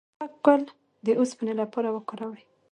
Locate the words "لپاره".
1.61-1.89